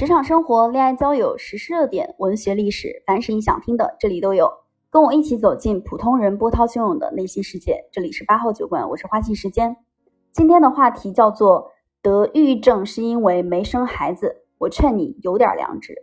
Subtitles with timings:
[0.00, 4.50] 职场生活、恋爱交友、时事热点、文学历史，凡是你想听的，这里都有。
[4.88, 7.84] 跟我一起走进普通人波涛汹涌的内心世界。
[7.92, 9.76] 这里是八号酒馆，我是花季时间。
[10.32, 14.36] 今天的话题叫做得抑郁症是因为没生孩子。
[14.56, 15.94] 我劝你有点良知。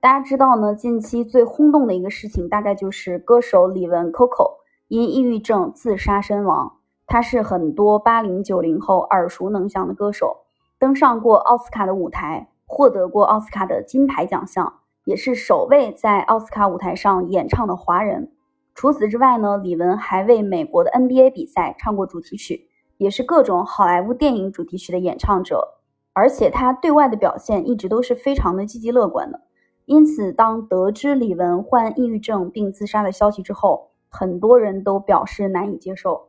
[0.00, 6.76] 大家知道呢，近期最轰动的一个事情，大概就是歌手李玟 Coco 因抑郁症自杀身亡。
[7.08, 10.44] 她是很多八零九零后耳熟能详的歌手，
[10.78, 12.50] 登上过奥斯卡的舞台。
[12.66, 18.32] 获得过奥斯卡的金牌奖项，也是首位在奥斯卡舞台上演唱的华人。
[18.74, 25.74] 除此之外呢，李玟还为美国的 NBA 比赛唱过主题曲，也是各种好莱坞电影主题曲的演唱者。
[26.12, 29.42] 而且他对外的表现一直都是非常的积极乐观的。
[29.84, 36.28] 因此，当得知李玟患抑郁症并自杀的消息之后，很多人都表示难以接受。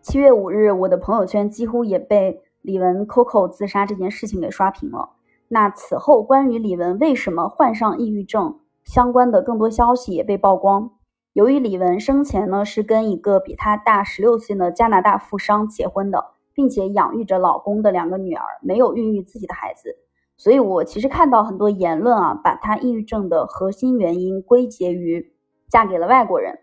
[0.00, 5.10] 七月五日，我的朋友圈几乎也被李玟 Coco 自杀这件事情给刷屏了。
[5.48, 10.90] 那此后，关于李玟为什么患上抑郁症相关的更多消息也被曝光。
[11.32, 19.96] 由于李玟生前呢是跟一个比她大十六岁的加拿大富商结婚的，并且养育着老公的两个女儿，没有孕育自己的孩子，
[20.36, 25.32] 所以我其实看到很多言论啊，把她抑郁症的核心原因归结于
[25.68, 26.58] 嫁给了外国人，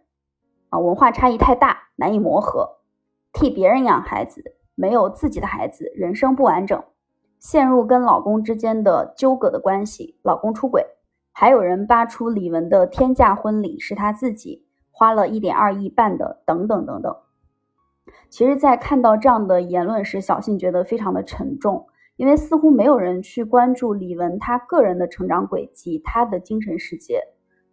[0.70, 2.80] 啊，文化差异太大，难以磨合，
[3.32, 6.84] 替别人养孩子，没有自己的孩子，人生不完整。
[7.44, 10.82] 陷入跟老公之间的纠葛的关系，老公出轨，
[11.34, 17.14] 还有人扒出李玟的天价婚礼是她自己花了一点二亿办的，等等等等。
[18.30, 21.86] 其实，在看到这样的言论时，小信觉得非常的沉重，
[22.16, 27.22] 因为似乎没有人去关注李玟她个人的成长轨迹，她的精神世界。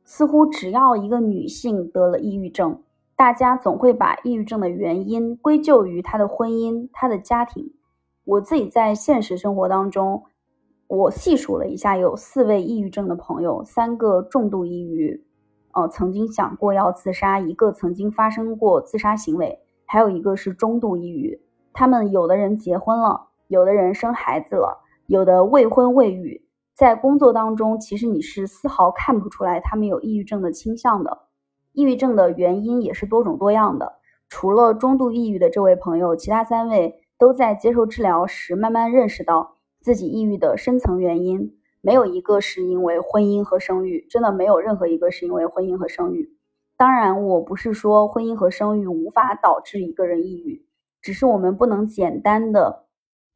[0.05, 2.83] 似乎只要一个女性得了抑郁症，
[3.15, 7.73] 大家总会把抑郁症的原因归咎于她的婚姻、她的家庭。
[8.31, 10.23] 我自己在现实生活当中，
[10.87, 15.21] 我细数了一下，有四位抑郁症的朋友，三个重度抑郁，
[15.73, 21.43] 呃，曾经想过要自杀，一个曾经发生过自杀行为，还有一个是中度抑郁。
[21.73, 26.41] 他们有的人结婚了，有的人生孩子了，有的未婚未育。
[26.77, 31.19] 在工作当中，其实你是丝毫看不出来他们有抑郁症的倾向的。
[31.73, 33.95] 抑郁症的原因也是多种多样的，
[34.29, 36.95] 除了中度抑郁的这位朋友，其他三位。
[37.21, 46.35] 都在接受治疗时，慢慢认识到自己抑郁的深层原因，没有一个是因为婚姻和生育，真的没有任何一个是因为婚姻和生育。
[46.79, 50.65] 当然，我不是说婚姻和生育无法导致一个人抑郁，
[51.03, 52.87] 只是我们不能简单的，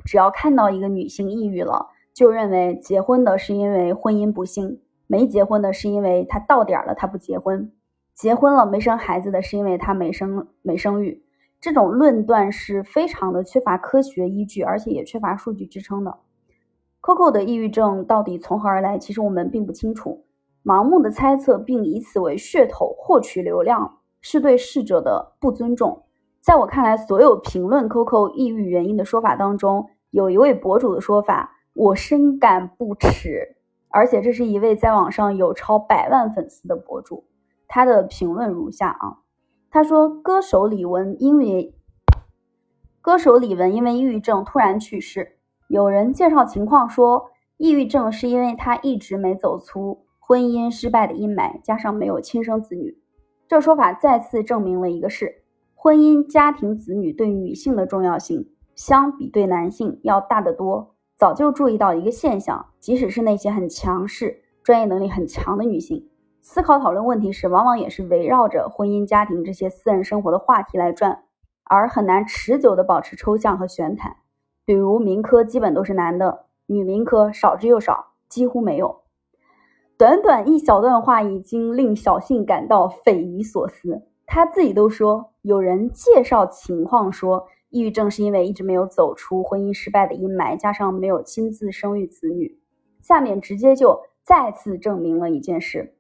[0.07, 7.71] 只要看到一个女性抑郁了，就认为结婚的是因为婚姻不幸，没结婚的是因为她到点了她不结婚，
[8.15, 11.24] 结婚了没生孩子的是因为她没生没生育。
[11.65, 16.15] 这种论断是非常的缺乏科学依据，而且也缺乏数据支撑的。
[17.01, 18.99] Coco 的抑郁症到底从何而来？
[18.99, 20.27] 其实我们并不清楚。
[20.63, 26.03] 盲目的猜测并以此为噱头获取流量，是对逝者的不尊重。
[26.43, 33.57] 在我看来，所有评论 Coco 抑郁原因的说法当中，有一位博主的说法，我深感不耻。
[33.89, 37.25] 而且这是一位在网上有超百万粉丝的博主，
[37.67, 39.24] 他的评论如下啊。
[39.75, 41.75] 他说：“歌手李玟因为
[43.01, 45.37] 歌手李玟因为抑郁症突然去世。
[45.67, 52.97] 有人介绍情况说，抑郁症是因为她一直没走出婚姻失败的阴霾，加上没有亲生子女。
[53.49, 55.43] 这说法再次证明了一个事：
[55.75, 60.95] 婚姻、家庭、子女对女性的重要性，相比对男性要大得多。
[61.17, 66.09] 早就注意到一个现象，即使是那些很强势、专业能力很强的女性。”
[66.47, 71.23] 思考讨论问题时，往往也是围绕着婚姻家庭这些私人生活的话题来转，
[71.65, 74.17] 而很难持久的保持抽象和玄谈。
[74.67, 79.05] 比如民科基本都是男的，女民科少之又少，几乎没有。
[79.97, 84.03] 短短一小段话已经令小信感到匪夷所思。
[84.27, 92.61] 他自己都说，有人介绍情况说，抑郁症是因为一直没有走出婚姻失败的阴霾，加上没有亲自生育子女。
[93.01, 95.94] 下面直接就再次证明了一件事。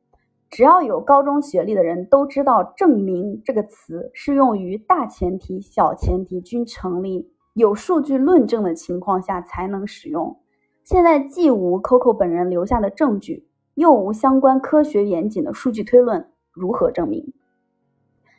[0.54, 10.38] 只要有高中学历的人都知道，“证明”这个词是用于大前提、小前提均成立、有数据论证的情况下才能使用。
[10.84, 17.32] 现在既无 Coco 本人留下的证据，又无相关科学严谨的数据推论，如何证明？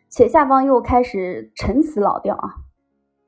[0.07, 2.55] 且下方又开始陈词老调啊，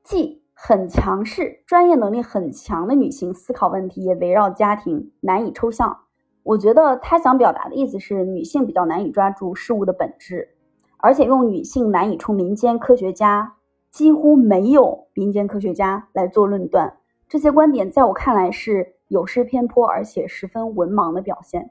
[0.06, 6.07] 既很强势、专业能力很强的女性思考问题，也围绕家庭，难以抽象。
[6.48, 10.48] 我觉得他想表达的意思是，女性比较难以抓住事物的本质，
[10.96, 13.56] 而且用女性难以出民间科学家，
[13.92, 17.00] 几乎没有民间科学家来做论断。
[17.28, 21.70] 这些观点在我看来是有失偏颇，而且十分文盲的表现。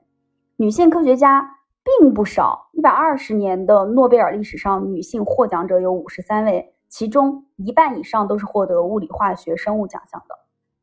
[0.56, 10.34] 女性科学家并不少，一百二十年的诺贝尔历史上，女性获奖者有五十三位，其中一半以上都是获得物理、化学、生物奖项的。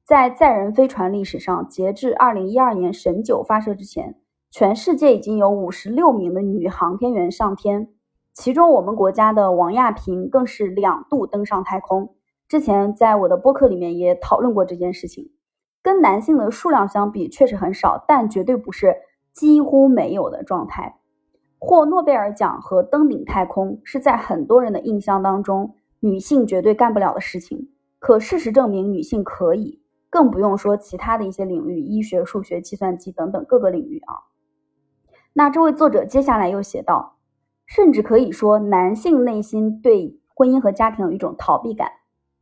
[0.05, 4.19] 在载人飞船历史上，截至二零一二年神九发射之前，
[4.51, 7.87] 全世界已经有五十六名的女航天员上天，
[8.33, 12.15] 其中我们国家的王亚平更是两度登上太空。
[12.49, 15.31] 之前在我的播客里面也讨论过这件事情，
[15.81, 18.97] 跟男性的数量相比确实很少，但绝对不是
[19.31, 20.99] 几乎没有的状态。
[21.59, 29.79] 获诺贝尔奖和登顶太空是在很多人的印象当中女性绝对干不了的事情，可事实证明女性可以，
[30.13, 34.13] 更不用说其他的一些领域，医学、数学、计算机等等各个领域啊。
[35.33, 37.17] 那这位作者接下来又写道，
[37.65, 41.89] 甚至可以说男性内心对婚姻和家庭有一种逃避感。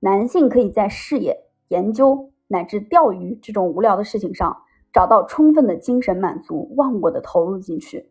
[0.02, 8.06] 男性可以在事业、研究乃至钓鱼这种无聊的事情上找到充分的精神满足，忘我的投入进去；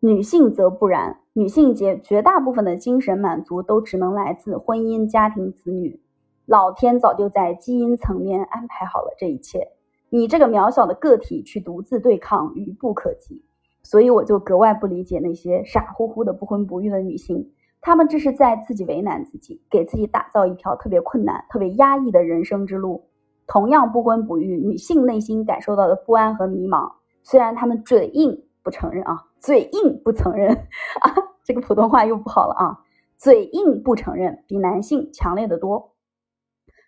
[0.00, 6.02] 女性则不然，女性绝绝大部分的精神满足都只能来自婚姻、家庭、子女。
[6.46, 9.68] 老天早就在基因层面安排好了这一切，
[10.08, 13.44] 你这个渺小的个体去独自对抗，愚不可及。
[13.82, 17.52] 所以我就格外不理解那些傻乎乎的不婚不育的女性。
[17.80, 23.08] 他们这是在自己为难自己，给自己打造一条特别困难、特别压抑的人生之路。
[23.46, 26.90] 同样不婚不育，女性内心感受到的不安和迷茫，
[27.22, 30.52] 虽然她们嘴硬不承认啊，嘴硬不承认
[31.02, 31.14] 啊，
[31.44, 32.78] 这个普通话又不好了啊，
[33.16, 35.92] 嘴硬不承认，比男性强烈的多。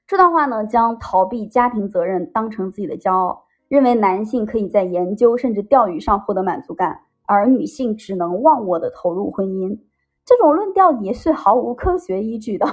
[0.08, 9.78] 这段话呢，将逃避家庭责任当成自己的骄傲，认为男性可以在研究甚至钓鱼上获得满足感，而女性只能忘我的投入婚姻。
[10.24, 12.66] 这种论调也是毫无科学依据的。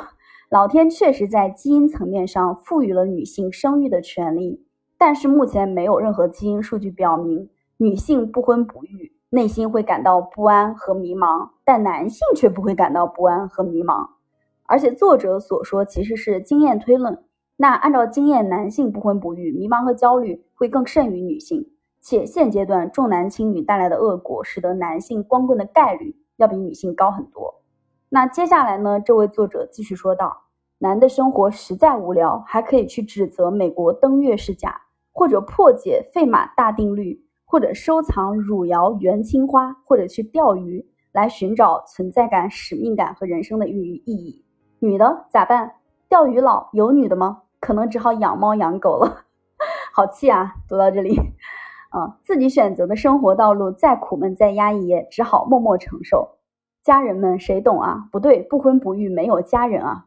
[0.49, 4.65] 老天确实在基因层面上赋予了女性生育的权利，
[4.97, 14.14] 但是目前没有任何基因数据表明女性不婚不育内心会感到不安和迷茫，但男性却不会感到不安和迷茫。
[14.67, 17.23] 而且作者所说其实是经验推论。
[17.57, 21.69] 那按照经验，男性不婚不育迷茫和焦虑会更甚于女性，
[22.01, 26.15] 且现阶段重男轻女带来的恶果，使得男性光棍的概率。
[26.37, 27.61] 要比女性高很多。
[28.09, 28.99] 那接下来呢？
[28.99, 30.35] 这位作者继续说道
[30.79, 34.81] ：“男的生活实在无聊，还可以去指责美国登月是假，
[35.13, 44.44] 或者破解费马大定律，或者收藏汝窑元青花，或者去钓鱼，来寻找存在感、使命感和人生的意意义。
[44.85, 45.73] 女的咋办？
[46.07, 47.41] 钓鱼佬有女的吗？
[47.59, 49.25] 可能只好养猫养狗了。
[49.91, 50.53] 好气啊！
[50.69, 51.19] 读到这里。”
[51.89, 56.37] 啊，自己选择的生活道路再苦闷再压抑，也只好默默承受。
[56.83, 58.07] 家人们谁懂啊？
[58.11, 60.05] 不对，不婚不育没有家人啊！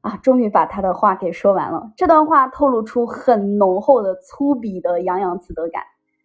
[0.00, 1.92] 啊，终于把他的话给说完了。
[1.96, 5.82] 这段话透露出很浓厚的粗鄙的洋洋自得感。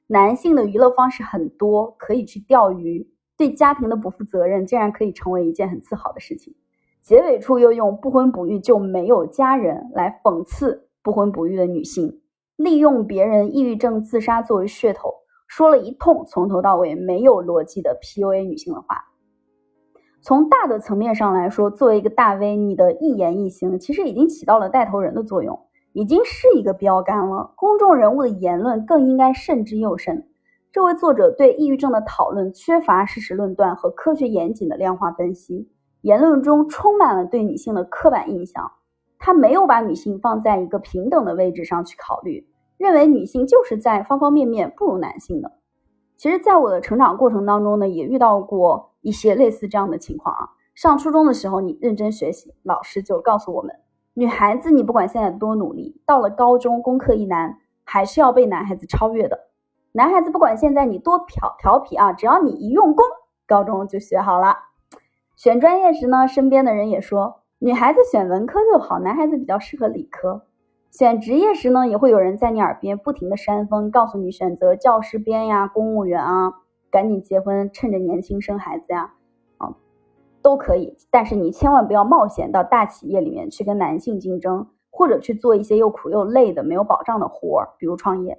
[0.07, 6.55] 男性的娱乐方式很多，可以去钓鱼，对家庭的不负责任竟然可以成为一件很自豪的事情。
[7.05, 12.19] 结尾处又用不婚不育就没有家人来讽刺不婚不育的女性。
[12.55, 15.13] 利用别人抑郁症自杀作为噱头，
[15.45, 19.03] 说了一通从头到尾没有逻辑的 PUA 女性的话。
[20.21, 25.59] 从大的层面上来说，作为一个大 V，你的一言一行其实已经起到了带头人的作用，
[25.93, 27.53] 已经是一个标杆了。
[27.55, 30.27] 公众人物的言论更应该慎之又慎。
[30.71, 35.69] 这位作者对抑郁症的讨论缺乏事实论断和科学严谨的量化分析，
[36.05, 38.73] 言论中充满了对女性的刻板印象。
[39.17, 42.47] 他没有把女性放在一个平等的位置上去考虑，
[42.77, 45.53] 认为女性就是在方方面面不如男性的。
[46.15, 50.49] 其实，在我的成长过程当中呢，也遇到过一些类似这样的情况啊。
[50.75, 53.75] 上初中的时候，你认真学习，老师就告诉我们，
[54.13, 59.39] 女孩子你不管现在多努力，到了高中功课一难，还是要被男孩子超越的。
[59.93, 63.03] 男孩子不管现在你多调调皮啊，只要你一用功，
[63.47, 64.55] 高中就学好了。
[65.35, 67.41] 选专业时呢，身边的人也说。
[67.59, 70.43] 女孩子选文科就好，男孩子比较适合理科。
[70.91, 76.53] 选职业时呢，也会有人在你耳边不停的煽风，告诉你选择教师编呀、公务员啊，
[76.89, 79.13] 赶紧结婚，趁着年轻生孩子呀，
[79.57, 79.75] 啊，
[80.41, 80.95] 都可以。
[81.11, 88.37] 但是你千万不要冒险到大企业里面去跟男性竞争，或者去做一些又苦又累的、没有保障的活儿，比如创业。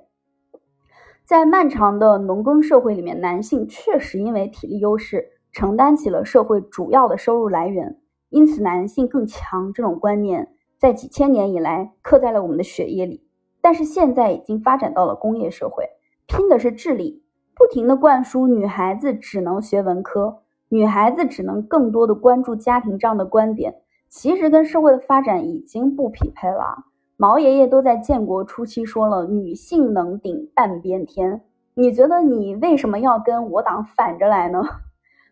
[1.25, 7.97] 在漫长的农耕社会里面，男性确实因为体力优势，承担起了社会主要的收入来源。
[8.29, 13.27] 因此，男性更强这种观念在几千年以来刻在了我们的血液里。
[13.63, 15.89] 但是现在已经发展到了工业社会，
[16.27, 17.23] 拼的是智力，
[17.55, 23.77] 不停的灌输女孩子只能学文科，女孩子只能更多的关注家庭这样的观点，
[24.11, 26.85] 其实跟社会的发展已经不匹配了。
[27.17, 31.41] 毛爷爷都在建国初期说了“女性能顶半边天”，
[31.73, 34.63] 你觉得你为什么要跟我党反着来呢？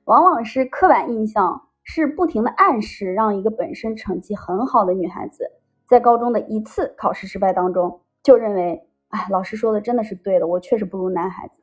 [0.05, 5.51] 往往是刻板印象，是不停的暗示，让一个本身成绩很好的女孩子，
[5.89, 11.63] 在高中的一次考试失败当中，就认为，哎，老师说的真的是对的，我确实不如男孩子。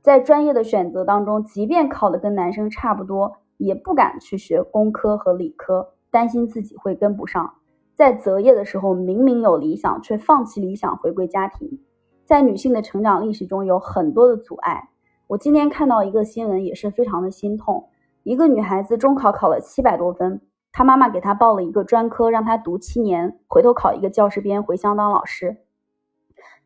[0.00, 7.52] 在专业的选择当中，即便考的跟男生差不多，也不敢去学工科和理科，担心自己会跟不上。
[7.94, 11.78] 在择业的时候，明明有理想，却放弃理想回归家庭。
[12.24, 14.88] 在女性的成长历史中，有很多的阻碍。
[15.32, 17.88] 我今天看到一个新闻，也是非常的心痛。
[18.22, 25.56] 一个女孩子中考考了七百多分，她妈妈给她报了一个专科，让她读七年，回头考一个教师编，回乡当老师。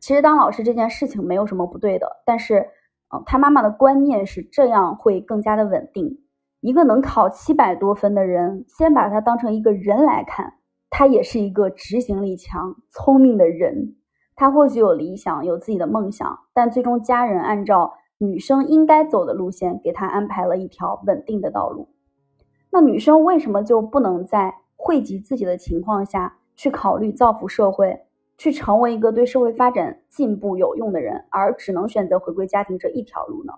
[0.01, 2.67] 其实当老师这件事情没有什么不对的，但是，
[3.15, 6.19] 嗯，她妈妈的观念是这样会更加的稳定。
[6.59, 10.55] 一个能考七百多分的人，先把他当成一个人来看。
[10.89, 13.95] 他也是一个执行力强、聪明的人。
[14.35, 21.87] 他或许有理想，有自己的梦想，但最终家人按照女生应该走的路线，给她安排了一条稳定的道路。
[22.69, 28.01] 那女生为什么就不能在惠及自己的情况下去考虑造福社会，
[28.37, 33.53] 去成为一个对社会发展进步有用的人，而只能选择回归家庭这一条路呢？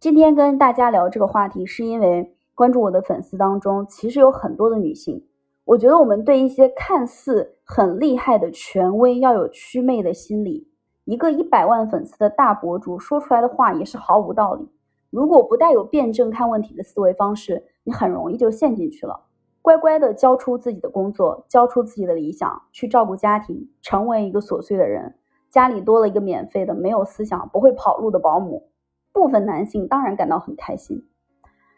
[0.00, 5.24] 今天跟大家聊这个话题，是因为关注我的粉丝当中，其实有很多的女性。
[5.64, 10.68] 我觉得我们对一些看似很厉害的权威要有祛魅的心理。
[11.04, 14.68] 一个一百万粉丝的大博主说出来的话也是毫无道理。
[15.10, 19.20] 如果不带有辩证看问题的思维方式，你很容易就陷进去了。
[19.62, 25.14] 乖乖的交出自己的工作，交出自己的理想，去照顾家庭，成为一个琐碎的人。
[25.50, 28.68] 家里多了一个免费的、没有思想、不会跑路的保姆。
[29.12, 31.06] 部分男性当然感到很开心。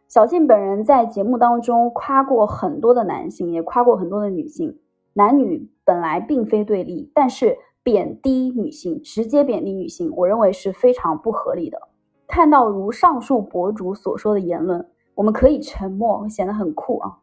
[0.09, 4.79] 小静本人在节目当中夸过很多的男性，也夸过很多的女性。
[5.13, 11.79] 男女本来并非对立，但是贬低女性，直接贬低女性，我认为是非常不合理的。
[12.27, 17.19] 看到如上述博主所说的言论，我们可以沉默，显得很酷啊。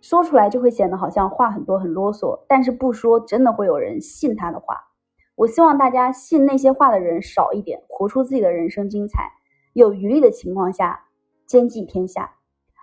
[0.00, 4.74] 说出来就会显得好像话很多、很啰嗦，但是不说，真的会有人信他的话。
[5.36, 9.30] 我希望大家信那些话的人少一点，活出自己的人生精彩。
[9.74, 11.04] 有余力的情况下。
[11.46, 12.32] 兼济天下。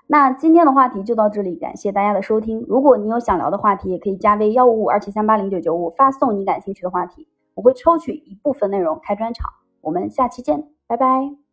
[0.10, 2.66] 那今天的话题就到这里，感谢大家的收听。
[2.68, 9.50] 如果你有想聊的话题，也可以加微幺五五二七三八零九九五，发送你感兴趣的话题，我会抽取一部分内容开专场。
[9.82, 11.47] 我们下期见，拜拜。